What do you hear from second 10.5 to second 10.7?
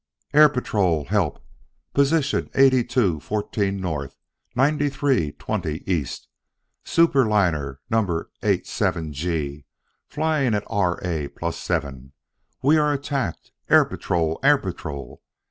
at